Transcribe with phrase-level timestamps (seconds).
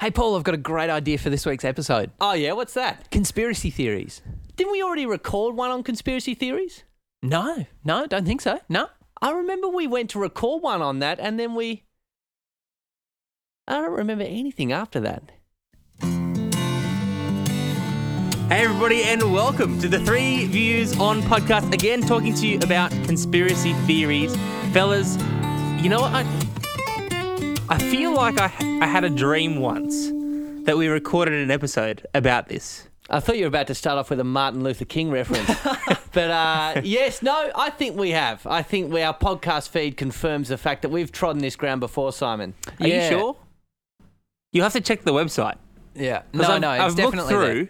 [0.00, 3.10] Hey, Paul, I've got a great idea for this week's episode Oh yeah, what's that?
[3.10, 4.20] conspiracy theories.
[4.56, 6.84] Didn't we already record one on conspiracy theories?
[7.22, 8.60] No, no, don't think so.
[8.68, 8.88] No.
[9.22, 11.84] I remember we went to record one on that, and then we.
[13.66, 15.32] I don't remember anything after that.
[18.48, 21.72] Hey, everybody, and welcome to the Three Views on podcast.
[21.72, 24.36] Again, talking to you about conspiracy theories.
[24.72, 25.16] Fellas,
[25.82, 26.12] you know what?
[26.14, 26.45] I,
[27.68, 30.08] I feel like I, I had a dream once
[30.66, 32.88] that we recorded an episode about this.
[33.08, 35.48] I thought you were about to start off with a Martin Luther King reference.
[36.12, 38.46] but uh, yes, no, I think we have.
[38.46, 42.12] I think we, our podcast feed confirms the fact that we've trodden this ground before,
[42.12, 42.54] Simon.
[42.80, 43.02] Are Yeah.
[43.10, 43.36] you sure?
[44.52, 45.56] You have to check the website.
[45.94, 46.22] Yeah.
[46.32, 47.68] No, I've, no, it's I've definitely looked through, there.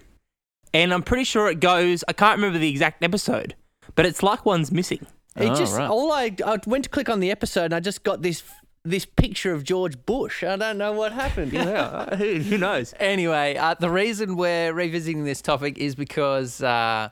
[0.82, 2.02] and I'm pretty sure it goes.
[2.08, 3.54] I can't remember the exact episode,
[3.94, 5.06] but it's like one's missing.
[5.36, 5.88] It Oh, just right.
[5.88, 8.42] all I I went to click on the episode and I just got this
[8.86, 10.42] this picture of George Bush.
[10.44, 11.52] I don't know what happened.
[11.52, 12.94] Yeah, who, who knows?
[12.98, 17.10] Anyway, uh, the reason we're revisiting this topic is because uh,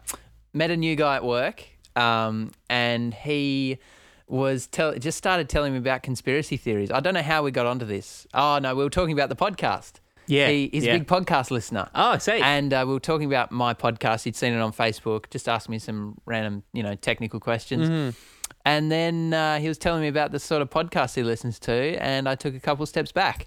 [0.52, 1.64] met a new guy at work,
[1.96, 3.78] um, and he
[4.26, 6.90] was tell just started telling me about conspiracy theories.
[6.90, 8.26] I don't know how we got onto this.
[8.32, 9.94] Oh no, we were talking about the podcast.
[10.26, 10.94] Yeah, he, he's yeah.
[10.94, 11.88] a big podcast listener.
[11.94, 12.40] Oh, see.
[12.40, 14.24] And uh, we were talking about my podcast.
[14.24, 15.28] He'd seen it on Facebook.
[15.28, 17.88] Just asked me some random, you know, technical questions.
[17.88, 18.33] Mm-hmm.
[18.66, 21.72] And then uh, he was telling me about the sort of podcast he listens to,
[22.02, 23.46] and I took a couple steps back.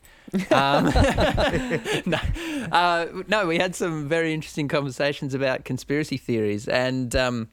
[0.51, 0.85] Um,
[2.05, 2.19] no,
[2.71, 7.49] uh, no, we had some very interesting conversations about conspiracy theories, and um,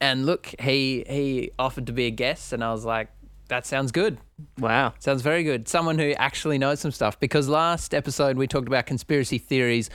[0.00, 3.10] and look, he he offered to be a guest, and I was like,
[3.50, 4.16] that sounds good.
[4.58, 4.94] wow.
[5.00, 5.68] Sounds very good.
[5.68, 7.20] Someone who actually knows some stuff.
[7.20, 9.90] Because last episode we talked about conspiracy theories.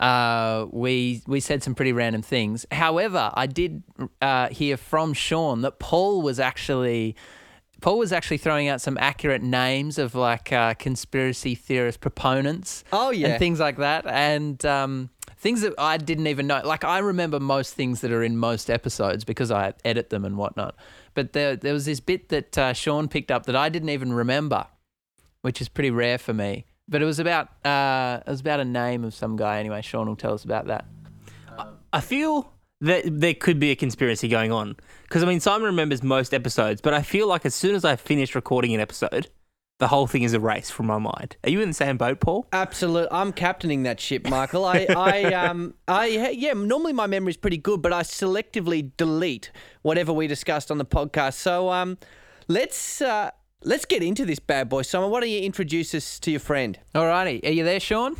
[0.00, 2.64] Uh, we we said some pretty random things.
[2.72, 3.82] However, I did
[4.22, 7.14] uh, hear from Sean that Paul was actually
[7.80, 12.84] Paul was actually throwing out some accurate names of like uh, conspiracy theorist proponents.
[12.92, 13.28] Oh, yeah.
[13.28, 16.60] and things like that, and um, things that I didn't even know.
[16.64, 20.36] Like I remember most things that are in most episodes because I edit them and
[20.36, 20.76] whatnot.
[21.14, 24.12] But there there was this bit that uh, Sean picked up that I didn't even
[24.12, 24.66] remember,
[25.42, 26.64] which is pretty rare for me.
[26.90, 29.60] But it was about uh, it was about a name of some guy.
[29.60, 30.84] Anyway, Sean will tell us about that.
[31.92, 36.02] I feel that there could be a conspiracy going on because I mean Simon remembers
[36.02, 39.28] most episodes, but I feel like as soon as I finish recording an episode,
[39.80, 41.36] the whole thing is erased from my mind.
[41.42, 42.46] Are you in the same boat, Paul?
[42.52, 43.08] Absolutely.
[43.10, 44.64] I'm captaining that ship, Michael.
[44.64, 46.52] I, I, um, I, yeah.
[46.52, 49.50] Normally my memory's pretty good, but I selectively delete
[49.82, 51.34] whatever we discussed on the podcast.
[51.34, 51.96] So, um,
[52.46, 53.30] let's uh,
[53.62, 54.82] let's get into this bad boy.
[54.82, 56.78] Simon, why don't you introduce us to your friend?
[56.94, 58.16] Alrighty, are you there, Sean?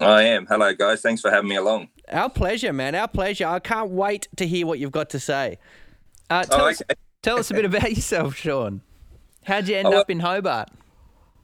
[0.00, 0.46] I am.
[0.46, 1.02] Hello, guys.
[1.02, 1.88] Thanks for having me along.
[2.10, 2.94] Our pleasure, man.
[2.94, 3.46] Our pleasure.
[3.46, 5.58] I can't wait to hear what you've got to say.
[6.30, 6.82] Uh, tell, Oh, us,
[7.22, 8.80] tell us a bit about yourself, Sean.
[9.44, 10.68] How'd you end Oh, well- up in Hobart?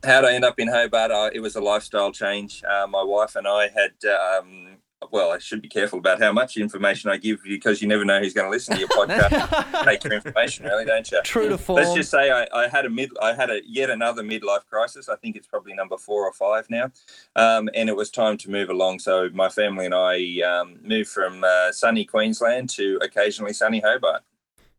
[0.04, 1.10] How'd I end up in Hobart?
[1.10, 2.62] Uh, it was a lifestyle change.
[2.64, 3.92] Uh, my wife and I had,
[4.38, 4.75] um,
[5.10, 8.18] well, I should be careful about how much information I give because you never know
[8.18, 9.84] who's going to listen to your podcast.
[9.84, 11.20] Take your information, really, don't you?
[11.22, 11.76] True to form.
[11.82, 15.08] Let's just say I, I had a mid, I had a yet another midlife crisis.
[15.08, 16.90] I think it's probably number four or five now,
[17.36, 19.00] um, and it was time to move along.
[19.00, 24.22] So my family and I um, moved from uh, sunny Queensland to occasionally sunny Hobart,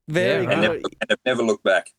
[0.08, 0.62] Very Yeah, and, good.
[0.62, 1.94] never, and have never looked back.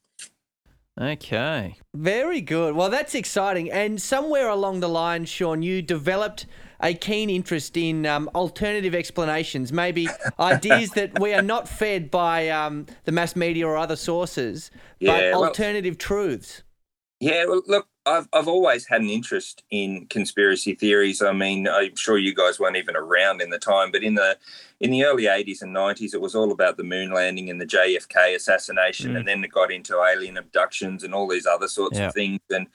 [1.00, 1.77] Okay.
[1.95, 2.75] Very good.
[2.75, 3.71] Well, that's exciting.
[3.71, 6.47] And somewhere along the line, Sean, you developed
[6.81, 10.09] a keen interest in um, alternative explanations, maybe
[10.39, 15.06] ideas that we are not fed by um, the mass media or other sources, but
[15.06, 16.62] Yeah, well- alternative truths.
[17.21, 21.21] Yeah, well, look, I've I've always had an interest in conspiracy theories.
[21.21, 24.38] I mean, I'm sure you guys weren't even around in the time, but in the
[24.78, 27.67] in the early '80s and '90s, it was all about the moon landing and the
[27.67, 32.06] JFK assassination, and then it got into alien abductions and all these other sorts Yeah.
[32.06, 32.38] of things.
[32.50, 32.69] And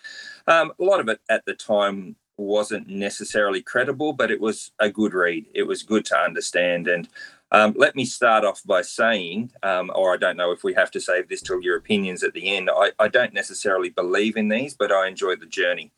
[0.46, 4.90] um, a lot of it at the time wasn't necessarily credible, but it was a
[4.90, 5.46] good read.
[5.54, 6.88] It was good to understand.
[6.88, 7.08] And
[7.52, 10.92] um, let me start off by saying, um, or I don't know if we have
[10.92, 12.70] to save this till your opinions at the end.
[12.76, 15.92] I, I don't necessarily believe in these, but I enjoy the journey.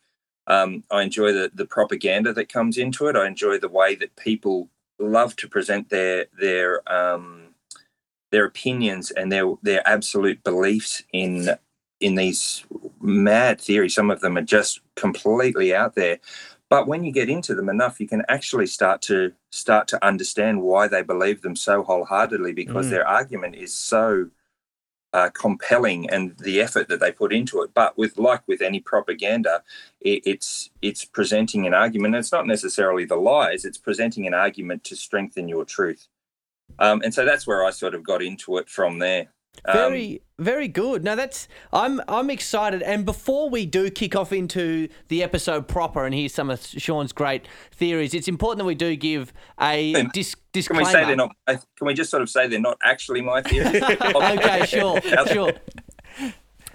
[0.47, 3.15] Um, I enjoy the, the propaganda that comes into it.
[3.15, 7.55] I enjoy the way that people love to present their their um,
[8.31, 11.49] their opinions and their their absolute beliefs in
[11.99, 12.65] in these
[13.01, 13.95] mad theories.
[13.95, 16.19] Some of them are just completely out there.
[16.69, 20.61] But when you get into them enough, you can actually start to start to understand
[20.61, 22.89] why they believe them so wholeheartedly because Mm.
[22.89, 24.29] their argument is so
[25.13, 27.73] uh, compelling and the effort that they put into it.
[27.73, 29.63] But with like with any propaganda,
[30.01, 32.15] it, it's it's presenting an argument.
[32.15, 33.63] And It's not necessarily the lies.
[33.63, 36.07] It's presenting an argument to strengthen your truth.
[36.79, 39.27] Um, and so that's where I sort of got into it from there.
[39.63, 41.03] Um, Very, very good.
[41.03, 42.81] Now that's I'm I'm excited.
[42.81, 47.13] And before we do kick off into the episode proper and hear some of Sean's
[47.13, 51.35] great theories, it's important that we do give a dis- Can we say they're not?
[51.47, 53.81] Can we just sort of say they're not actually my theories?
[54.01, 55.53] okay, sure, sure.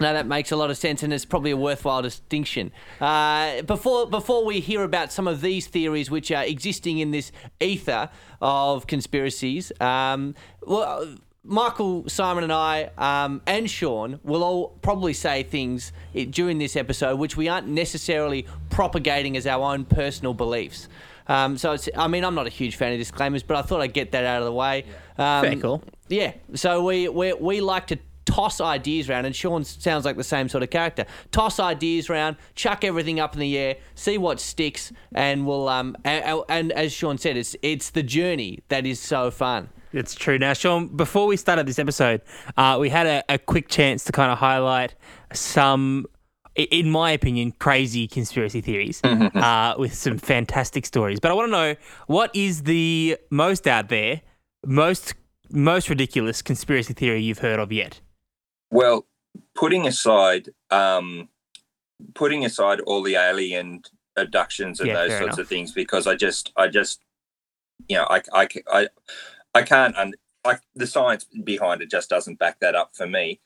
[0.01, 2.73] No, that makes a lot of sense, and it's probably a worthwhile distinction.
[3.03, 7.31] Uh, before before we hear about some of these theories which are existing in this
[7.61, 8.09] ether
[8.41, 15.43] of conspiracies, um, well, Michael, Simon, and I, um, and Sean will all probably say
[15.43, 15.91] things
[16.31, 20.89] during this episode which we aren't necessarily propagating as our own personal beliefs.
[21.29, 23.81] Um, so it's, I mean, I'm not a huge fan of disclaimers, but I thought
[23.81, 24.85] I'd get that out of the way.
[25.17, 25.83] Um, Fair call.
[26.09, 26.33] yeah.
[26.55, 30.49] So we, we we like to toss ideas around, and Sean sounds like the same
[30.49, 31.07] sort of character.
[31.31, 35.97] Toss ideas around, chuck everything up in the air, see what sticks, and we'll um
[36.05, 39.71] and, and as Sean said, it's it's the journey that is so fun.
[39.93, 40.39] It's true.
[40.39, 42.23] Now, Sean, before we started this episode,
[42.57, 44.95] uh, we had a, a quick chance to kind of highlight
[45.33, 46.07] some,
[46.55, 51.19] in my opinion, crazy conspiracy theories uh, with some fantastic stories.
[51.19, 51.77] But I want to know
[52.07, 54.23] what is the most out there,
[54.65, 55.15] most
[55.53, 58.01] most ridiculous conspiracy theory you've heard of yet?
[58.71, 59.07] Well,
[59.55, 61.29] putting aside um,
[62.15, 63.83] putting aside all the alien
[64.17, 65.39] abductions and Yeah, those sorts enough.
[65.39, 67.01] of things, because I just, I just,
[67.89, 68.89] you know, I, I, I,
[69.55, 70.15] I can't, un-
[70.45, 73.41] I, the science behind it just doesn't back that up for me.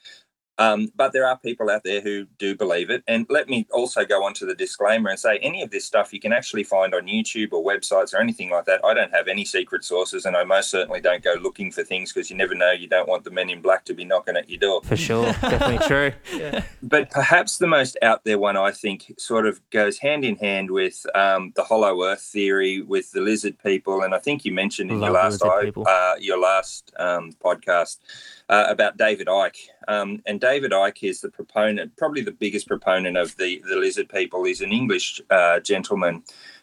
[0.58, 3.02] Um, but there are people out there who do believe it.
[3.08, 6.12] And let me also go on to the disclaimer and say any of this stuff
[6.12, 8.84] you can actually find on YouTube or websites or anything like that.
[8.84, 12.12] I don't have any secret sources, and I most certainly don't go looking for things
[12.12, 12.70] because you never know.
[12.72, 14.82] You don't want the men in black to be knocking at your door.
[14.84, 15.24] For sure.
[15.40, 16.12] Definitely true.
[16.82, 20.70] But perhaps the most out there one, I think, sort of goes hand in hand
[20.70, 24.90] with um, the Hollow Earth theory, with the lizard people, and I think you mentioned
[24.90, 27.98] in your last I- uh, your last um, podcast
[28.48, 29.68] uh, about David Icke.
[29.88, 34.08] Um, and David Icke is the proponent, probably the biggest proponent of the the lizard
[34.08, 34.44] people.
[34.44, 36.22] He's an English uh, gentleman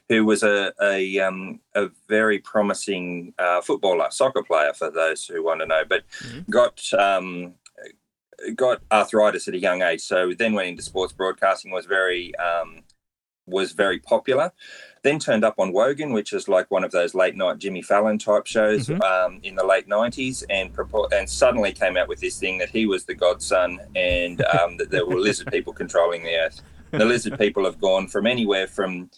[0.09, 5.43] who was a a, um, a very promising uh, footballer, soccer player, for those who
[5.43, 6.03] want to know, but
[6.49, 7.53] got um,
[8.55, 10.01] got arthritis at a young age.
[10.01, 11.71] So then went into sports broadcasting.
[11.71, 12.83] Was very um,
[13.51, 14.51] was very popular.
[15.03, 18.17] Then turned up on Wogan, which is like one of those late night Jimmy Fallon
[18.17, 19.01] type shows Mhm.
[19.03, 22.69] um, in the late nineties, and propo- and suddenly came out with this thing that
[22.69, 26.61] he was the godson and um, that there were lizard people controlling the earth.
[26.91, 29.09] The lizard people have gone from anywhere from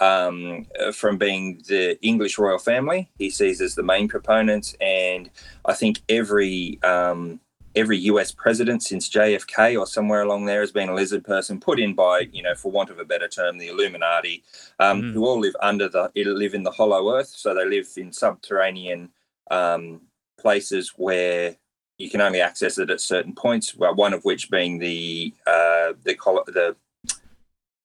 [0.00, 5.30] um, uh, from being the English royal family, he sees as the main proponents, and
[5.64, 7.38] I think every um,
[7.74, 11.80] every US president since JFK or somewhere along there has been a lizard person put
[11.80, 14.42] in by, you know, for want of a better term, the Illuminati,
[14.78, 15.12] um, Mm.
[15.14, 17.28] who all live under the live in the hollow earth.
[17.28, 19.10] So they live in subterranean
[19.50, 20.02] um,
[20.38, 21.56] places where
[21.98, 23.74] you can only access it at certain points.
[23.74, 26.14] Well, one of which being the uh, the
[26.48, 26.76] the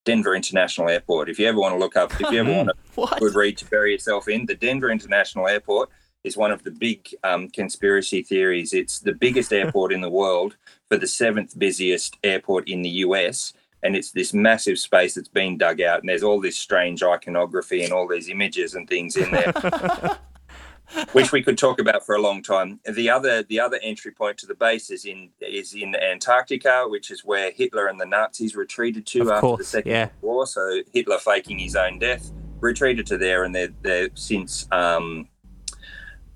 [0.06, 1.30] Denver International Airport.
[1.30, 3.20] If you ever want to look up, if you ever want a What?
[3.20, 5.90] good read to bury yourself in, the Denver International Airport
[6.28, 8.74] is one of the big um, conspiracy theories.
[8.74, 10.56] It's the biggest airport in the world
[10.90, 13.54] for the seventh busiest airport in the US.
[13.82, 17.84] And it's this massive space that's been dug out, and there's all this strange iconography
[17.84, 19.54] and all these images and things in there,
[21.12, 22.80] which we could talk about for a long time.
[22.92, 27.12] The other, the other entry point to the base is in is in Antarctica, which
[27.12, 30.10] is where Hitler and the Nazis retreated to Of after the Second yeah.
[30.22, 30.48] World War.
[30.48, 35.28] So Hitler faking his own death retreated to there, and they're they're since um,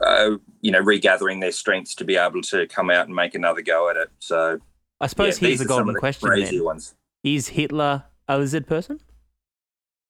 [0.03, 0.31] uh,
[0.61, 3.89] you know regathering their strengths to be able to come out and make another go
[3.89, 4.09] at it.
[4.19, 4.59] So
[4.99, 6.63] I suppose yeah, here's the golden question then.
[6.63, 6.95] ones.
[7.23, 8.99] Is Hitler a lizard person?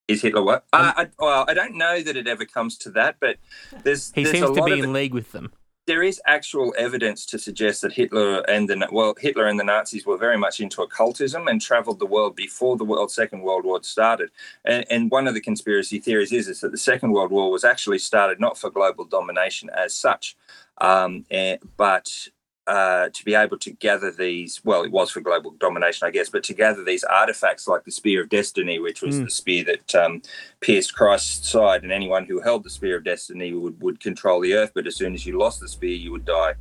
[0.07, 0.65] Is Hitler what?
[0.73, 3.37] Uh, I, well, I don't know that it ever comes to that, but
[3.83, 5.51] there's He there's seems a to be in league with them.
[5.87, 10.05] There is actual evidence to suggest that Hitler and the well, Hitler and the Nazis
[10.05, 13.81] were very much into occultism and travelled the world before the world Second World War
[13.83, 14.29] started.
[14.63, 17.63] And, and one of the conspiracy theories is, is that the Second World War was
[17.63, 20.37] actually started not for global domination as such,
[20.79, 22.27] um, eh, but
[22.67, 24.61] uh, to be able to gather these.
[24.63, 27.91] Well, it was for global domination, I guess, but to gather these artifacts like the
[27.91, 29.25] Spear of Destiny, which was Mm.
[29.25, 30.21] the spear that um,
[30.59, 34.53] pierced Christ's side, and anyone who held the Spear of Destiny would, would control the
[34.53, 34.71] earth.
[34.75, 36.53] But as soon as you lost the spear, you would die.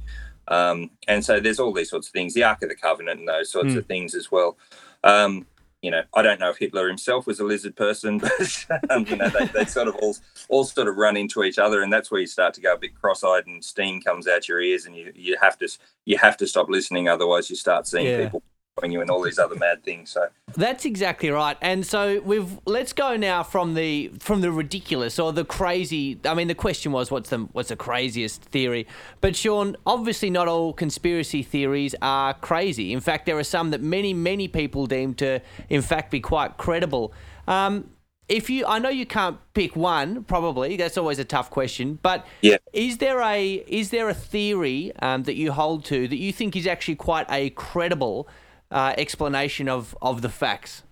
[0.48, 3.28] Um, and so there's all these sorts of things, the Ark of the Covenant and
[3.28, 3.78] those sorts Hmm.
[3.78, 4.56] of things as well.
[5.04, 5.46] Um,
[5.82, 8.18] you know, I don't know if Hitler himself was a lizard person,
[8.68, 10.14] but um, you know, they, they sort of all
[10.48, 12.78] all sort of run into each other, and that's where you start to go a
[12.78, 15.68] bit cross-eyed, and steam comes out your ears, and you you have to
[16.04, 18.24] you have to stop listening, otherwise you start seeing Yeah.
[18.24, 18.42] people
[18.88, 20.10] you and all these other mad things.
[20.10, 21.56] So That's exactly right.
[21.60, 26.18] And so we've let's go now from the from the ridiculous or the crazy.
[26.24, 28.86] I mean, the question was what's the what's the craziest theory?
[29.20, 32.92] But Sean, obviously not all conspiracy theories are crazy.
[32.92, 36.56] In fact, there are some that many many people deem to in fact be quite
[36.56, 37.12] credible.
[37.46, 37.90] Um,
[38.30, 40.22] if you, I know you can't pick one.
[40.22, 41.98] Probably that's always a tough question.
[42.00, 42.58] But Yeah.
[42.72, 46.54] is there a is there a theory um, that you hold to that you think
[46.54, 48.28] is actually quite a credible
[48.70, 50.82] uh, explanation of of the facts?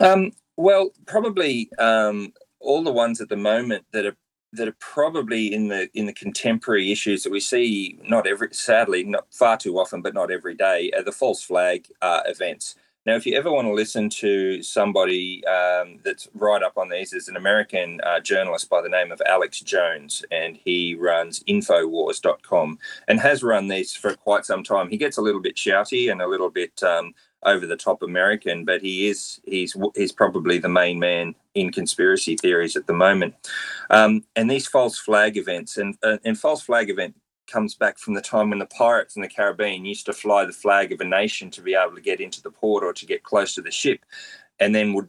[0.00, 4.16] Um, well, probably um, all the ones at the moment that are
[4.52, 9.04] that are probably in the in the contemporary issues that we see not every sadly
[9.04, 12.74] not far too often, but not every day are the false flag uh, events.
[13.04, 17.10] Now, if you ever want to listen to somebody um, that's right up on these,
[17.10, 22.78] there's an American uh, journalist by the name of Alex Jones, and he runs Infowars.com
[23.08, 24.88] and has run these for quite some time.
[24.88, 28.64] He gets a little bit shouty and a little bit um, over the top American,
[28.64, 33.34] but he is he's he's probably the main man in conspiracy theories at the moment.
[33.90, 37.16] Um, and these false flag events and uh, and false flag event
[37.52, 40.52] comes back from the time when the pirates in the Caribbean used to fly the
[40.52, 43.22] flag of a nation to be able to get into the port or to get
[43.22, 44.00] close to the ship,
[44.58, 45.08] and then would.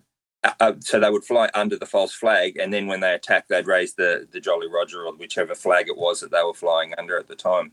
[0.60, 3.66] Uh, so they would fly under the false flag, and then when they attacked, they'd
[3.66, 7.18] raise the the Jolly Roger or whichever flag it was that they were flying under
[7.18, 7.72] at the time.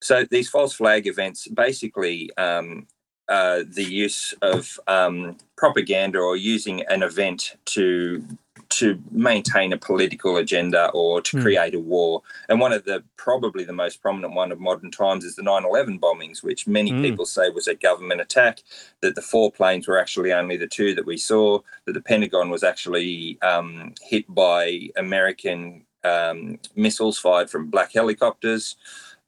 [0.00, 2.86] So these false flag events basically um,
[3.28, 8.24] uh, the use of um, propaganda or using an event to
[8.70, 11.42] to maintain a political agenda or to Hmm.
[11.42, 12.22] create a war.
[12.48, 15.98] And one of the probably the most prominent one of modern times is the 9/11
[15.98, 17.02] bombings, which many Hmm.
[17.02, 18.62] people say was a government attack.
[19.00, 21.60] That the four planes were actually only the two that we saw.
[21.86, 28.76] That the Pentagon was actually um, hit by American um, missiles fired from black helicopters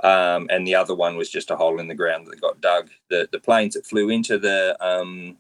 [0.05, 2.89] um, and the other one was just a hole in the ground that got dug.
[3.09, 5.37] The the planes that flew into the um,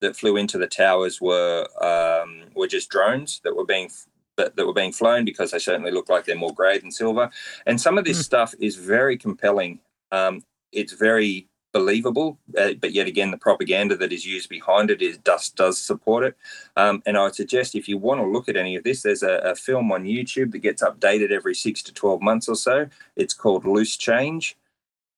[0.00, 3.90] that flew into the towers were um, were just drones that were being
[4.36, 7.30] that, that were being flown because they certainly look like they're more grey than silver.
[7.66, 8.22] And some of this Hmm.
[8.22, 9.80] stuff is very compelling.
[10.12, 10.42] Um,
[10.72, 15.18] it's very believable, uh, but yet again, the propaganda that is used behind it is
[15.18, 16.36] does does support it.
[16.76, 19.22] Um, and I would suggest if you want to look at any of this, there's
[19.22, 22.88] a, a film on YouTube that gets updated every six to twelve months or so.
[23.16, 24.56] It's called Loose Change.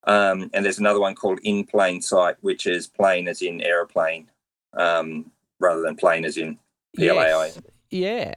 [0.05, 4.29] Um, and there's another one called In Plain Sight, which is plain as in aeroplane,
[4.75, 6.59] um, rather than plain as in
[6.99, 7.47] PLAI.
[7.47, 7.61] Yes.
[7.91, 8.35] Yeah.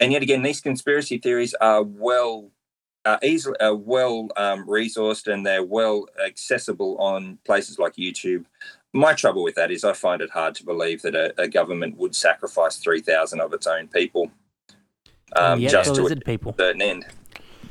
[0.00, 2.50] And yet again, these conspiracy theories are well,
[3.04, 8.44] uh, easily, uh, well um, resourced, and they're well accessible on places like YouTube.
[8.92, 11.96] My trouble with that is I find it hard to believe that a, a government
[11.98, 14.30] would sacrifice three thousand of its own people
[15.36, 16.54] um, yeah, just to lizard people.
[16.58, 17.06] certain end.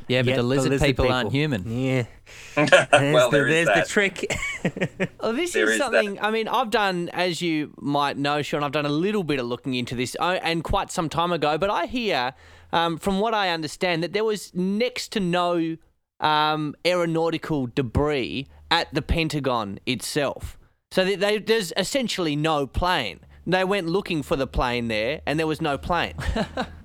[0.10, 1.64] Yeah, but Yeah, the lizard, people, aren't human.
[1.72, 2.06] Yeah.
[2.56, 3.88] There's, well, the, there is there's the that.
[3.88, 5.10] trick.
[5.22, 5.86] Well, this There is is that.
[5.92, 6.20] something.
[6.20, 8.64] I mean, I've done, as you might know, Sean.
[8.64, 11.58] I've done a little bit of looking into this, uh, and quite some time ago.
[11.58, 12.34] But I hear,
[12.74, 15.78] um, from what I understand, that there was next to no
[16.20, 20.58] um, aeronautical debris at the Pentagon itself.
[20.92, 23.20] So they, they, there's essentially no plane.
[23.48, 26.14] They went looking for the plane there, and there was no plane.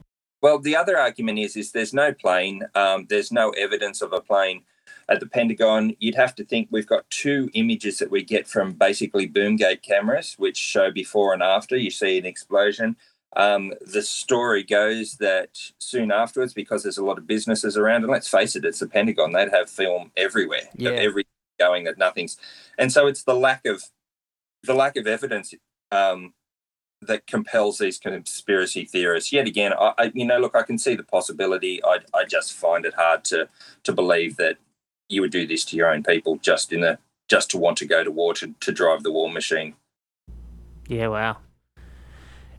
[0.44, 2.64] Well, the other argument is is there's no plane.
[2.74, 4.64] Um, there's no evidence of a plane
[5.08, 5.96] at the Pentagon.
[6.00, 10.34] You'd have to think we've got two images that we get from basically boomgate cameras,
[10.36, 11.78] which show before and after.
[11.78, 12.94] You see an explosion.
[13.34, 18.12] Um, the story goes that soon afterwards, because there's a lot of businesses around, and
[18.12, 19.32] let's face it, it's the Pentagon.
[19.32, 20.90] They'd have film everywhere, Yeah.
[20.90, 21.24] every
[21.58, 22.36] going that nothing's,
[22.76, 23.84] and so it's the lack of
[24.62, 25.54] the lack of evidence
[25.90, 26.34] um,
[27.06, 29.32] that compels these conspiracy theorists.
[29.32, 31.82] Yet again, I, I you know, look, I can see the possibility.
[31.84, 33.48] I, I just find it hard to
[33.84, 34.56] to believe that
[35.08, 37.86] you would do this to your own people just in a just to want to
[37.86, 39.74] go to war to, to drive the war machine.
[40.88, 41.38] yeah, wow.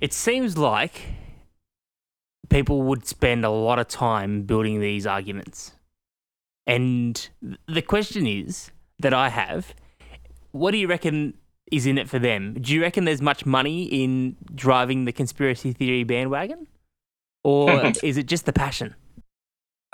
[0.01, 1.01] It seems like
[2.49, 5.73] people would spend a lot of time building these arguments.
[6.67, 7.29] And
[7.67, 9.73] the question is that I have
[10.55, 11.33] what do you reckon
[11.71, 12.53] is in it for them?
[12.59, 16.67] Do you reckon there's much money in driving the conspiracy theory bandwagon?
[17.43, 18.95] Or is it just the passion?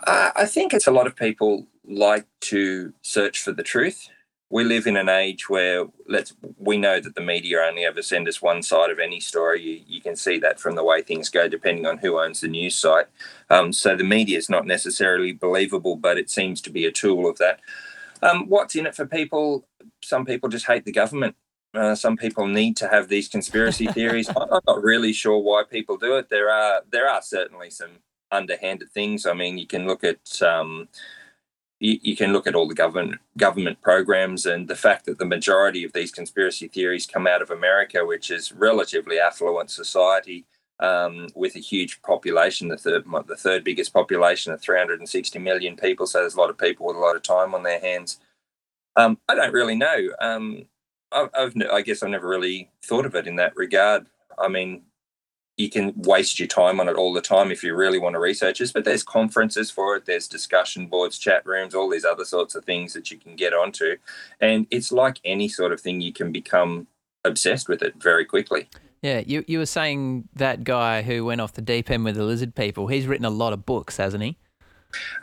[0.05, 4.09] Uh, I think it's a lot of people like to search for the truth.
[4.49, 8.27] We live in an age where let's we know that the media only ever send
[8.27, 9.61] us one side of any story.
[9.61, 12.49] You, you can see that from the way things go, depending on who owns the
[12.49, 13.07] news site.
[13.49, 17.29] Um, so the media is not necessarily believable, but it seems to be a tool
[17.29, 17.61] of that.
[18.21, 19.65] Um, what's in it for people?
[20.03, 21.35] Some people just hate the government.
[21.73, 24.29] Uh, some people need to have these conspiracy theories.
[24.29, 26.29] I'm not really sure why people do it.
[26.29, 27.91] There are there are certainly some
[28.31, 29.25] underhanded things.
[29.25, 30.87] I mean, you can look at um,
[31.79, 35.25] you, you, can look at all the government government programs and the fact that the
[35.25, 40.45] majority of these conspiracy theories come out of America, which is relatively affluent society
[40.79, 46.05] um, with a huge population, the third the third biggest population of 360 million people.
[46.05, 48.19] So there's a lot of people with a lot of time on their hands.
[48.97, 50.09] Um, I don't really know.
[50.19, 50.65] Um,
[51.11, 54.07] I've, I've, I guess I've never really thought of it in that regard.
[54.37, 54.83] I mean,
[55.57, 58.19] you can waste your time on it all the time if you really want to
[58.19, 62.25] research this, but there's conferences for it, there's discussion boards, chat rooms, all these other
[62.25, 63.97] sorts of things that you can get onto.
[64.39, 66.87] And it's like any sort of thing, you can become
[67.23, 68.69] obsessed with it very quickly.
[69.01, 72.23] Yeah, you, you were saying that guy who went off the deep end with the
[72.23, 74.37] lizard people, he's written a lot of books, hasn't he?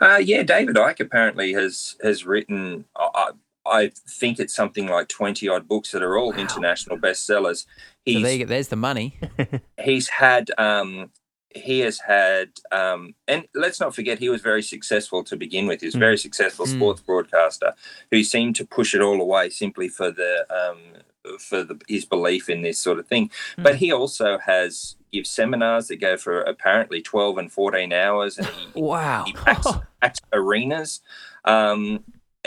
[0.01, 2.85] Uh, yeah, David Icke apparently has has written.
[2.95, 3.31] I,
[3.69, 6.37] I think it's something like twenty odd books that are all wow.
[6.37, 7.65] international bestsellers.
[8.05, 9.19] He's, so there there's the money.
[9.83, 11.11] he's had um,
[11.49, 15.81] he has had um, and let's not forget he was very successful to begin with.
[15.81, 16.21] He was a very mm.
[16.21, 16.75] successful mm.
[16.75, 17.73] sports broadcaster
[18.11, 22.49] who seemed to push it all away simply for the um, for the, his belief
[22.49, 23.29] in this sort of thing.
[23.57, 23.63] Mm.
[23.63, 28.37] But he also has gives seminars that go for apparently 12 and 14 hours.
[28.37, 29.23] And he, wow.
[29.25, 29.67] He packs,
[30.01, 31.01] packs arenas.
[31.45, 32.03] Um,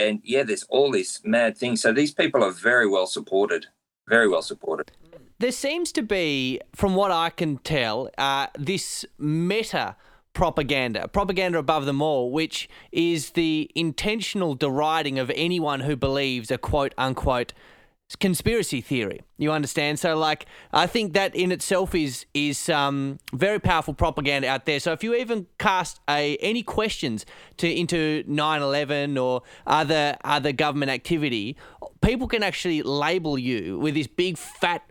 [0.09, 1.83] and yeah, there's all these mad things.
[1.83, 3.67] So these people are very well supported,
[4.09, 4.93] very well supported.
[5.39, 9.97] There seems to be, from what I can tell, uh, this meta
[10.35, 16.59] propaganda, propaganda above them all, which is the intentional deriding of anyone who believes a
[16.59, 17.53] quote unquote
[18.17, 19.23] conspiracy theory.
[19.39, 19.99] You understand?
[19.99, 24.81] So, like, I think that in itself is is um, very powerful propaganda out there.
[24.81, 27.27] So, if you even cast a any questions
[27.59, 31.57] to into 9/11 or other other government activity,
[32.01, 34.83] people can actually label you with this big fat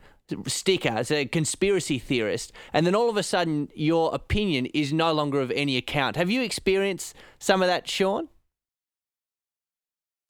[0.48, 5.12] sticker as a conspiracy theorist, and then all of a sudden your opinion is no
[5.14, 6.16] longer of any account.
[6.16, 8.30] Have you experienced some of that, Sean?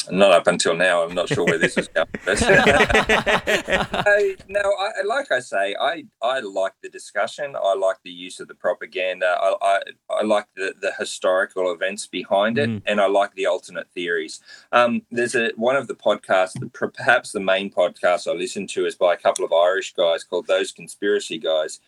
[0.10, 1.04] Not up until now.
[1.04, 2.08] I'm not sure where this is going.
[2.26, 2.36] I,
[4.48, 7.56] no, I, like I say, I, I like the discussion.
[7.62, 9.38] I like the use of the propaganda.
[9.40, 9.80] I, I,
[10.10, 12.82] I like the, the historical events behind it, mm.
[12.86, 14.40] and I like the alternate theories.
[14.72, 18.96] Um, there's a one of the podcasts, perhaps the main podcast I listen to, is
[18.96, 21.80] by a couple of Irish guys called Those Conspiracy Guys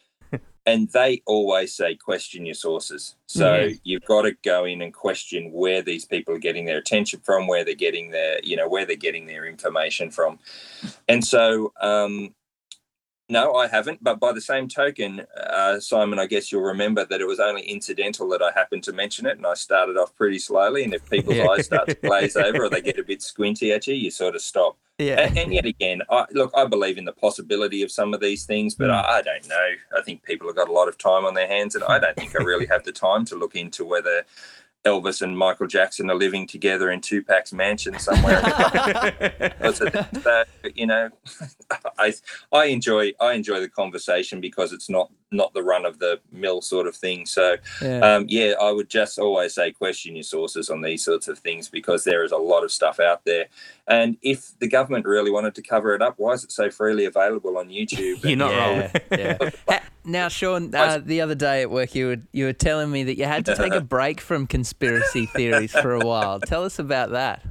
[0.65, 3.75] and they always say question your sources so mm-hmm.
[3.83, 7.47] you've got to go in and question where these people are getting their attention from
[7.47, 10.39] where they're getting their you know where they're getting their information from
[11.07, 12.33] and so um
[13.29, 14.03] no, I haven't.
[14.03, 17.61] But by the same token, uh, Simon, I guess you'll remember that it was only
[17.63, 20.83] incidental that I happened to mention it, and I started off pretty slowly.
[20.83, 23.87] And if people's eyes start to glaze over or they get a bit squinty at
[23.87, 24.77] you, you sort of stop.
[25.03, 25.21] Yeah.
[25.21, 28.45] And, and yet again, I, look, I believe in the possibility of some of these
[28.45, 28.93] things, but mm.
[28.93, 29.69] I, I, don't know.
[29.97, 32.15] I think people have got a lot of time on their hands, and I don't
[32.15, 34.25] think I really have the time to look into whether
[34.85, 38.41] Elvis and Michael Jackson are living together in Tupac's mansion somewhere.
[39.73, 40.43] so,
[40.75, 41.09] you know,
[41.97, 42.13] I
[42.51, 46.61] I enjoy I enjoy the conversation because it's not not the run of the mill
[46.61, 47.25] sort of thing.
[47.25, 47.99] So, yeah.
[47.99, 51.69] Um, yeah, I would just always say question your sources on these sorts of things
[51.69, 53.47] because there is a lot of stuff out there.
[53.87, 57.05] And if the government really wanted to cover it up, why is it so freely
[57.05, 58.23] available on YouTube?
[58.23, 59.51] You're not yeah, wrong.
[59.67, 59.79] yeah.
[60.05, 63.17] Now, Sean, uh, the other day at work, you were you were telling me that
[63.17, 66.39] you had to take a break from conspiracy theories for a while.
[66.39, 67.43] Tell us about that.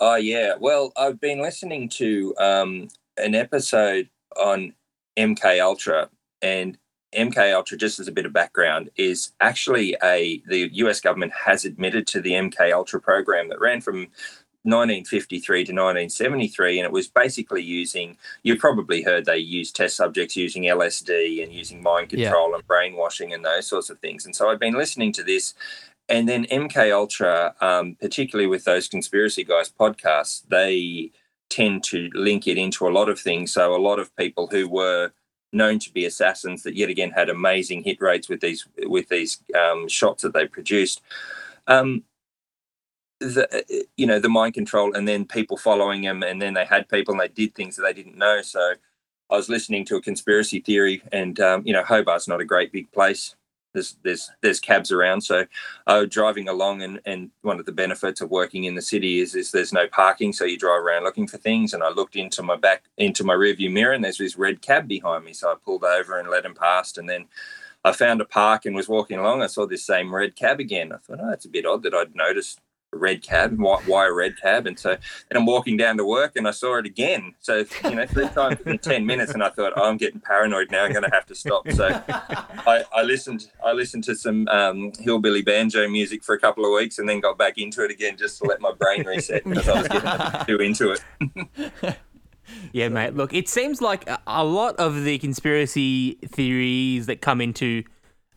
[0.00, 4.74] Oh yeah, well, I've been listening to um, an episode on
[5.16, 6.10] MK Ultra,
[6.40, 6.76] and
[7.14, 11.64] MK Ultra, just as a bit of background, is actually a the US government has
[11.64, 14.08] admitted to the MK Ultra program that ran from
[14.64, 18.16] 1953 to 1973, and it was basically using.
[18.42, 22.56] You probably heard they used test subjects using LSD and using mind control yeah.
[22.56, 24.24] and brainwashing and those sorts of things.
[24.24, 25.54] And so I've been listening to this,
[26.08, 31.10] and then MK Ultra, um, particularly with those conspiracy guys podcasts, they
[31.50, 33.52] tend to link it into a lot of things.
[33.52, 35.12] So a lot of people who were
[35.52, 39.38] known to be assassins that yet again had amazing hit rates with these with these
[39.58, 41.02] um, shots that they produced.
[41.66, 42.04] Um,
[43.22, 46.88] the you know the mind control and then people following him and then they had
[46.88, 48.42] people and they did things that they didn't know.
[48.42, 48.74] So
[49.30, 52.72] i was listening to a conspiracy theory and um, you know hobart's not a great
[52.72, 53.34] big place.
[53.74, 55.22] There's there's there's cabs around.
[55.22, 55.46] So
[55.86, 59.20] i was driving along and and one of the benefits of working in the city
[59.20, 60.32] is is there's no parking.
[60.32, 61.74] So you drive around looking for things.
[61.74, 64.88] And i looked into my back into my rearview mirror and there's this red cab
[64.88, 65.32] behind me.
[65.32, 66.98] So i pulled over and let him past.
[66.98, 67.26] And then
[67.84, 69.42] I found a park and was walking along.
[69.42, 70.92] I saw this same red cab again.
[70.92, 72.60] I thought, oh, it's a bit odd that I'd noticed
[72.92, 73.58] red cab.
[73.58, 74.66] Why, why a red cab?
[74.66, 77.34] And so, and I'm walking down to work, and I saw it again.
[77.40, 80.70] So you know, three times in ten minutes, and I thought, oh, I'm getting paranoid
[80.70, 80.84] now.
[80.84, 81.70] I'm going to have to stop.
[81.70, 83.50] So I, I listened.
[83.64, 87.20] I listened to some um, hillbilly banjo music for a couple of weeks, and then
[87.20, 90.46] got back into it again just to let my brain reset because I was getting
[90.46, 91.96] too into it.
[92.72, 93.14] Yeah, mate.
[93.14, 97.84] Look, it seems like a lot of the conspiracy theories that come into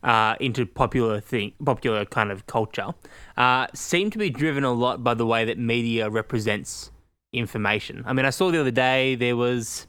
[0.06, 2.94] uh, into popular thing, popular kind of culture,
[3.36, 6.92] uh, seem to be driven a lot by the way that media represents
[7.32, 8.04] information.
[8.06, 9.88] I mean, I saw the other day there was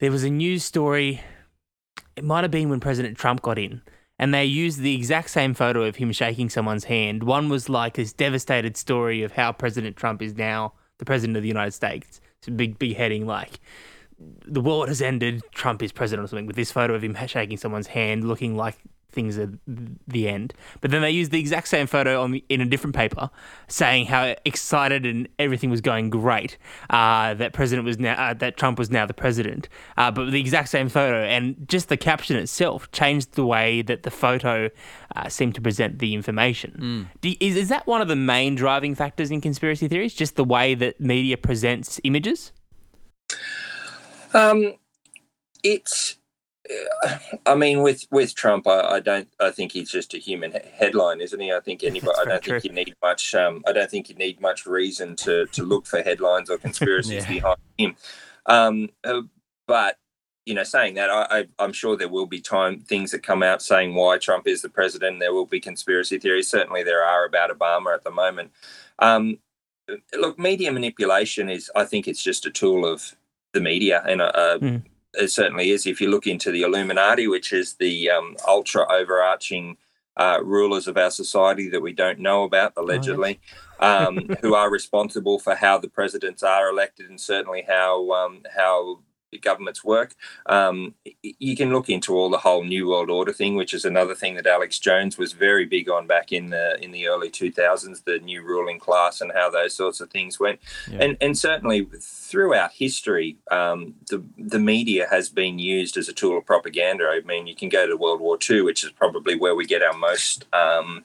[0.00, 1.22] there was a news story.
[2.16, 3.82] It might have been when President Trump got in,
[4.18, 7.22] and they used the exact same photo of him shaking someone's hand.
[7.22, 11.42] One was like this devastated story of how President Trump is now the president of
[11.42, 12.20] the United States.
[12.38, 13.60] It's a big, big heading like
[14.18, 15.42] the world has ended.
[15.52, 18.76] Trump is president or something with this photo of him shaking someone's hand, looking like
[19.10, 19.50] things are
[20.06, 20.52] the end.
[20.80, 23.30] But then they used the exact same photo on the, in a different paper,
[23.66, 26.58] saying how excited and everything was going great.
[26.90, 29.68] Uh, that president was now uh, that Trump was now the president.
[29.96, 34.02] Uh, but the exact same photo and just the caption itself changed the way that
[34.02, 34.68] the photo
[35.16, 37.08] uh, seemed to present the information.
[37.20, 40.14] Do, is is that one of the main driving factors in conspiracy theories?
[40.14, 42.52] Just the way that media presents images?
[44.38, 44.74] Um,
[45.62, 46.16] it's.
[47.06, 49.28] uh, I mean, with with Trump, I, I don't.
[49.40, 51.52] I think he's just a human he- headline, isn't he?
[51.52, 52.12] I think anybody.
[52.18, 53.34] I don't very think you need much.
[53.34, 57.24] Um, I don't think you need much reason to to look for headlines or conspiracies
[57.24, 57.32] Yeah.
[57.32, 57.96] behind him.
[58.46, 59.22] Um, uh,
[59.66, 59.96] but
[60.46, 63.60] you know, saying that, I, I'm sure there will be time things that come out
[63.60, 65.20] saying why Trump is the president.
[65.20, 66.48] There will be conspiracy theories.
[66.48, 68.52] Certainly, there are about Obama at the moment.
[68.98, 69.40] Um,
[70.18, 71.70] look, media manipulation is.
[71.76, 73.14] I think it's just a tool of
[73.52, 74.82] the media, and uh, uh, Mm.
[75.14, 75.86] it certainly is.
[75.86, 79.76] If you look into the Illuminati, which is the um, ultra overarching
[80.16, 83.40] uh, rulers of our society that we don't know about, allegedly,
[83.80, 89.00] um, who are responsible for how the presidents are elected and certainly how um, how
[89.36, 90.14] governments work.
[90.46, 94.14] Um, you can look into all the whole New World Order thing, which is another
[94.14, 98.04] thing that Alex Jones was very big on back in the in the early 2000s,
[98.04, 100.60] the new ruling class and how those sorts of things went.
[100.90, 100.98] Yeah.
[101.02, 106.38] And and certainly throughout history, um, the the media has been used as a tool
[106.38, 107.04] of propaganda.
[107.04, 109.82] I mean, you can go to World War II, which is probably where we get
[109.82, 111.04] our most um,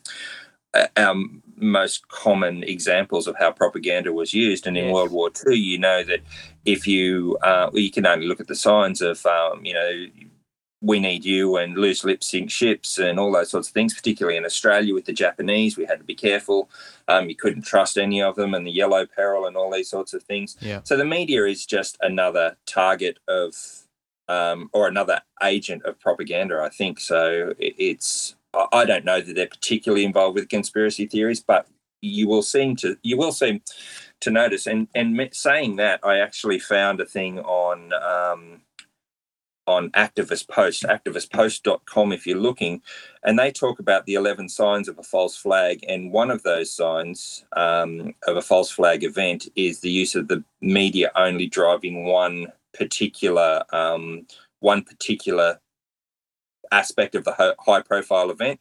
[0.97, 1.15] our
[1.55, 4.67] most common examples of how propaganda was used.
[4.67, 4.93] And in Yes.
[4.93, 6.21] World War II, you know that
[6.65, 10.07] if you uh, well, you can only look at the signs of um, you know
[10.81, 14.37] we need you and loose lips sink ships and all those sorts of things, particularly
[14.37, 15.77] in Australia with the Japanese.
[15.77, 16.69] We had to be careful.
[17.07, 20.13] Um, you couldn't trust any of them and the yellow peril and all these sorts
[20.13, 20.57] of things.
[20.59, 20.81] Yeah.
[20.83, 23.55] So the media is just another target of
[24.27, 26.99] um, or another agent of propaganda, I think.
[26.99, 28.35] So it, it's
[28.71, 31.67] I don't know that they're particularly involved with conspiracy theories, but
[32.01, 33.61] you will seem to you will seem
[34.21, 34.67] to notice.
[34.67, 38.61] And and saying that, I actually found a thing on um,
[39.65, 42.81] on Activist Post, activistpost.com, if you're looking,
[43.23, 45.83] and they talk about the 11 signs of a false flag.
[45.87, 50.27] And one of those signs um, of a false flag event is the use of
[50.27, 54.25] the media only driving one particular um,
[54.59, 55.59] one particular
[56.79, 58.59] aspect of the high profile event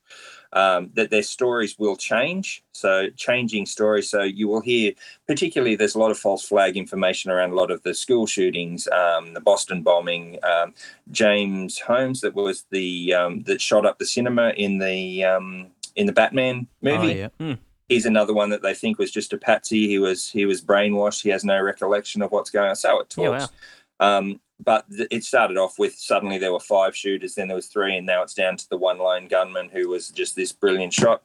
[0.63, 4.93] um, that their stories will change so changing stories so you will hear
[5.27, 8.81] particularly there's a lot of false flag information around a lot of the school shootings
[9.03, 10.69] um, the boston bombing um,
[11.11, 16.07] james holmes that was the um, that shot up the cinema in the um, in
[16.07, 17.57] the batman movie Oh, yeah.
[17.89, 19.87] he's another one that they think was just a patsy.
[19.93, 21.23] He was he was brainwashed.
[21.23, 22.77] He has no recollection of what's going on.
[22.77, 23.53] So it Yeah, talks.
[24.01, 27.67] Um, but th- it started off with suddenly there were five shooters, then there was
[27.67, 30.93] three, and now it's down to the one lone gunman who was just this brilliant
[30.93, 31.23] shot.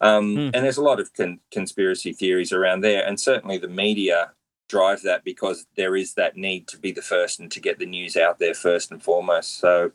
[0.00, 0.50] Um, Hmm.
[0.52, 4.32] And there's a lot of con- conspiracy theories around there, and certainly the media
[4.68, 7.86] drive that because there is that need to be the first and to get the
[7.86, 9.58] news out there first and foremost.
[9.58, 9.92] So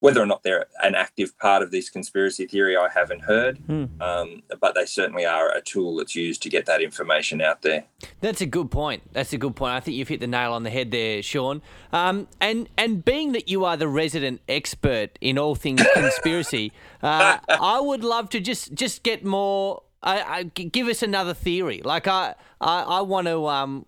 [0.00, 3.84] whether or not they're an active part of this conspiracy theory, I haven't heard, Hmm.
[4.00, 7.84] um, but they certainly are a tool that's used to get that information out there.
[8.20, 9.02] That's a good point.
[9.12, 9.72] That's a good point.
[9.74, 11.62] I think you've hit the nail on the head there, Sean.
[11.92, 17.38] Um, and and being that you are the resident expert in all things conspiracy, uh,
[17.48, 19.82] I would love to just just get more.
[20.00, 21.82] I, I, give us another theory.
[21.84, 23.84] Like I I, I want to um.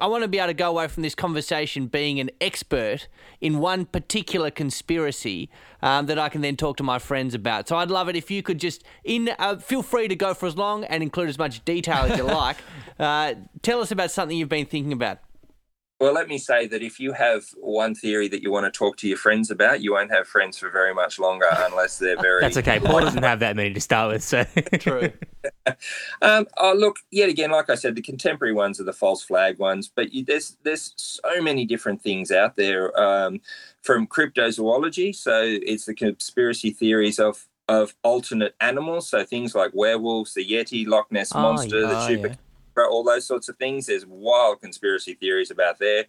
[0.00, 3.06] I want to be able to go away from this conversation being an expert
[3.40, 5.48] in one particular conspiracy
[5.82, 7.68] um, that I can then talk to my friends about.
[7.68, 10.46] So I'd love it if you could just in uh, feel free to go for
[10.46, 12.56] as long and include as much detail as you like.
[12.98, 15.18] Uh, tell us about something you've been thinking about.
[16.00, 18.96] Well, let me say that if you have one theory that you want to talk
[18.98, 22.40] to your friends about, you won't have friends for very much longer unless they're very.
[22.40, 22.80] That's okay.
[22.80, 24.44] Paul doesn't have that many to start with, so
[24.78, 25.12] True.
[26.22, 29.58] Um, oh, look, yet again, like I said, the contemporary ones are the false flag
[29.58, 33.40] ones, but you, there's there's so many different things out there um,
[33.82, 35.14] from cryptozoology.
[35.14, 39.08] So it's the conspiracy theories of of alternate animals.
[39.08, 42.34] So things like werewolves, the Yeti, Loch Ness Oh, monster, the Oh,
[42.74, 43.86] super all those sorts of things.
[43.86, 46.06] There's wild conspiracy theories about there.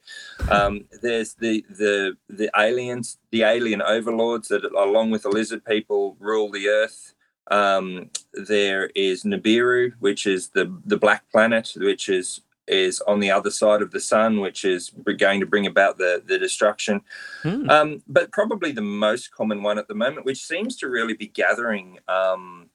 [0.49, 6.15] Um, there's the the the aliens, the alien overlords that, along with the lizard people,
[6.19, 7.13] rule the earth.
[7.51, 13.30] Um, there is Nibiru, which is the the black planet, which is is on the
[13.30, 17.01] other side of the sun, which is going to bring about the the destruction.
[17.43, 17.69] Hmm.
[17.69, 21.28] Um, but probably the most common one at the moment, which seems to really be
[21.28, 22.69] gathering um,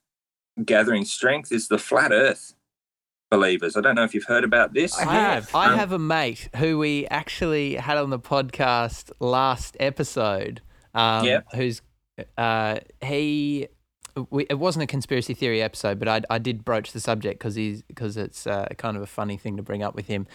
[0.64, 2.54] gathering strength, is the flat Earth
[3.30, 3.76] believers.
[3.76, 4.98] I don't know if you've heard about this.
[4.98, 5.54] I have.
[5.54, 10.60] I have a mate who we actually had on the podcast last episode.
[10.94, 11.40] Um, Yeah.
[11.54, 11.80] Who's
[12.36, 13.68] uh, he?
[14.30, 17.54] We, it wasn't a conspiracy theory episode, but I, I did broach the subject because
[17.54, 20.26] he's because it's uh, kind of a funny thing to bring up with him.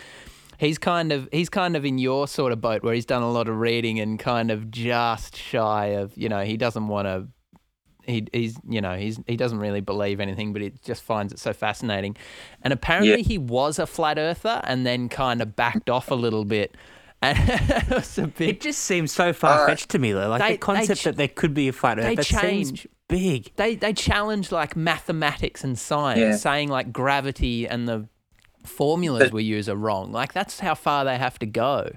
[0.57, 3.31] He's kind of he's kind of in your sort of boat where he's done a
[3.31, 7.27] lot of reading and kind of just shy of you know he doesn't want to
[8.07, 11.39] he, he's you know he's he doesn't really believe anything, but he just finds it
[11.39, 12.15] so fascinating.
[12.61, 16.45] And apparently, he was a flat earther, and then kind of backed off a little
[16.45, 16.75] bit.
[17.21, 20.11] And it was a it just seems so far fetched to me.
[20.11, 22.25] Though, like They- the concept ch- that there could be a flat Earth, they that
[22.25, 22.41] seems
[22.71, 22.87] change.
[23.07, 23.51] big.
[23.55, 26.35] They they challenge like mathematics and science, Yeah.
[26.35, 28.07] saying like gravity and the
[28.63, 30.11] formulas But- we use are wrong.
[30.11, 31.91] Like that's how far they have to go.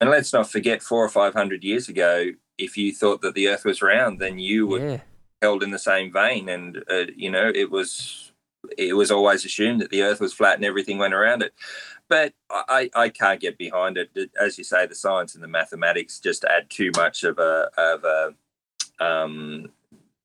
[0.00, 3.48] And let's not forget, four or five hundred years ago, if you thought that the
[3.48, 5.00] Earth was round, then you would Yeah.
[5.42, 8.32] Held in the same vein, and uh, you know it was
[8.78, 11.52] it was always assumed that the Earth was flat and everything went around it.
[12.08, 14.30] But I, I can't get behind it.
[14.40, 18.04] As you say, the science and the mathematics just add too much of a of
[18.04, 18.34] a
[19.04, 19.70] um,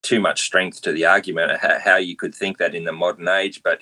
[0.03, 3.61] too much strength to the argument how you could think that in the modern age.
[3.63, 3.81] But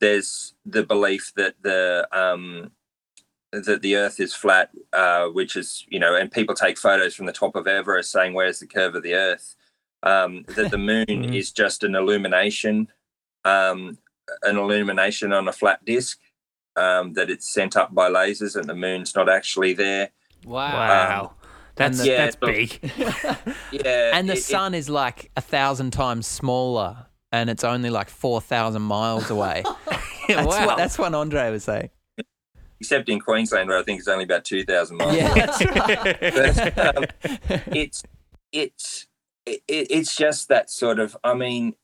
[0.00, 2.72] there's the belief that the um,
[3.52, 7.26] that the Earth is flat, uh, which is you know, and people take photos from
[7.26, 9.54] the top of Everest saying, "Where's the curve of the Earth?"
[10.02, 11.34] Um, that the moon Mhm.
[11.34, 12.88] is just an illumination,
[13.44, 13.98] um,
[14.42, 16.18] an illumination on a flat disk.
[16.74, 20.08] Um, that it's sent up by lasers, and the moon's not actually there.
[20.46, 21.34] Wow.
[21.76, 22.80] that's the- Yeah, that's but- big.
[23.72, 27.90] Yeah, and the it- it- sun is like a thousand times smaller, and it's only
[27.90, 29.64] like four thousand miles away.
[30.28, 30.66] that's, wow.
[30.66, 31.90] what, that's what Andre was saying.
[32.80, 35.14] except in Queensland, where I think it's only about two thousand miles.
[35.14, 36.16] Yeah, away.
[36.20, 36.74] that's right.
[36.74, 37.04] But, um,
[37.74, 38.02] it's
[38.50, 39.06] it's
[39.46, 41.74] it, it's just that sort of i mean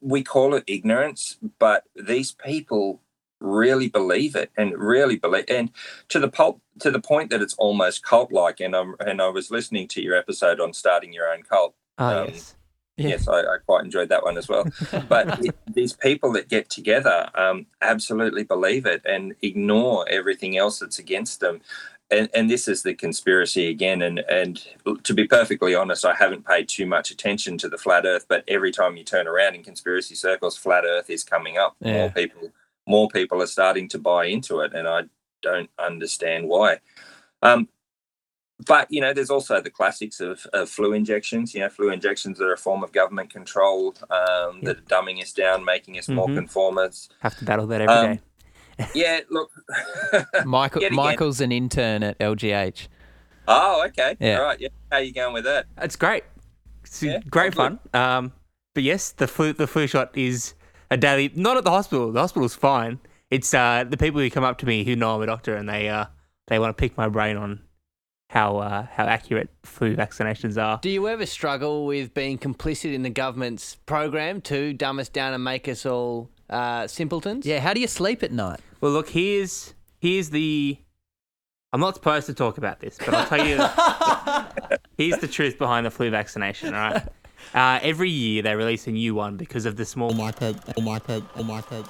[0.00, 3.00] we call it ignorance but these people
[3.40, 5.70] really believe it and really believe and
[6.08, 9.28] to the pulp to the point that it's almost cult like and i'm and i
[9.28, 12.54] was listening to your episode on starting your own cult oh, um, yes.
[12.96, 13.08] Yeah.
[13.10, 14.64] yes I, I quite enjoyed that one as well
[15.08, 20.80] but it, these people that get together um, absolutely believe it and ignore everything else
[20.80, 21.60] that's against them
[22.10, 24.64] and, and this is the conspiracy again and and
[25.02, 28.44] to be perfectly honest i haven't paid too much attention to the flat earth but
[28.48, 31.92] every time you turn around in conspiracy circles flat earth is coming up Yeah.
[31.92, 32.50] more people
[32.86, 35.02] more people are starting to buy into it and i
[35.42, 36.78] don't understand why
[37.42, 37.68] um,
[38.66, 41.54] but you know, there's also the classics of, of flu injections.
[41.54, 45.32] You know, flu injections are a form of government control um, that are dumbing us
[45.32, 46.34] down, making us more Mhm.
[46.48, 47.08] conformists.
[47.20, 48.20] Have to battle that every day.
[48.94, 49.50] Yeah, look.
[50.44, 52.88] Michael Michael's an intern at LGH.
[53.48, 54.16] oh, okay.
[54.20, 54.38] Yeah.
[54.38, 54.60] All right.
[54.60, 54.68] Yeah.
[54.90, 55.66] How you going with that?
[55.78, 56.24] It's great.
[56.84, 57.78] It's Yeah, great I'm fun.
[57.94, 58.32] Um,
[58.74, 60.54] but yes, the flu the flu shot is
[60.90, 61.32] a daily.
[61.34, 62.12] Not at the hospital.
[62.12, 62.98] The hospital's fine.
[63.30, 65.68] It's uh, the people who come up to me who know I'm a doctor and
[65.68, 66.06] they uh,
[66.46, 67.60] they want to pick my brain on
[68.30, 70.78] how uh, how accurate flu vaccinations are.
[70.80, 75.34] Do you ever struggle with being complicit in the government's program to dumb us down
[75.34, 77.44] and make us all uh, simpletons?
[77.44, 78.60] Yeah, how do you sleep at night?
[78.80, 80.78] Well, look, here's here's the.
[81.72, 83.56] I'm not supposed to talk about this, but I'll tell you.
[84.96, 86.74] here's the truth behind the flu vaccination.
[86.74, 87.02] All right.
[87.54, 91.88] Uh, every year they release a new one because of the small microbe, microbe, microbe.